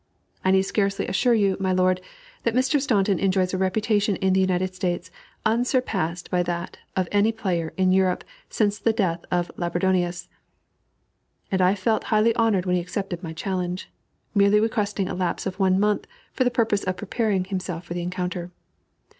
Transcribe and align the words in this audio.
I 0.43 0.49
need 0.49 0.63
scarcely 0.63 1.05
assure 1.07 1.35
you, 1.35 1.57
my 1.59 1.71
lord, 1.71 2.01
that 2.41 2.55
Mr. 2.55 2.81
Staunton 2.81 3.19
enjoys 3.19 3.53
a 3.53 3.57
reputation 3.59 4.15
in 4.15 4.33
the 4.33 4.39
United 4.39 4.73
States 4.73 5.11
unsurpassed 5.45 6.31
by 6.31 6.41
that 6.41 6.79
of 6.95 7.07
any 7.11 7.31
player 7.31 7.71
in 7.77 7.91
Europe 7.91 8.23
since 8.49 8.79
the 8.79 8.93
death 8.93 9.23
of 9.29 9.51
Labourdonnais, 9.57 10.27
and 11.51 11.61
I 11.61 11.75
felt 11.75 12.05
highly 12.05 12.33
honored 12.33 12.65
when 12.65 12.77
he 12.77 12.81
accepted 12.81 13.21
my 13.21 13.33
challenge, 13.33 13.91
merely 14.33 14.59
requesting 14.59 15.07
a 15.07 15.13
lapse 15.13 15.45
of 15.45 15.59
one 15.59 15.79
month 15.79 16.07
for 16.33 16.43
the 16.45 16.49
purpose 16.49 16.83
of 16.83 16.97
preparing 16.97 17.43
himself 17.45 17.83
for 17.85 17.93
the 17.93 18.01
encounter. 18.01 18.49